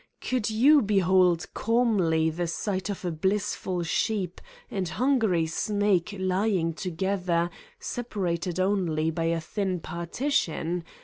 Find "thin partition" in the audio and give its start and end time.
9.39-10.83